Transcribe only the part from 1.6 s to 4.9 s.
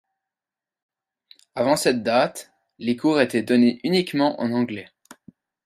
cette date, les cours étaient donnés uniquement en anglais.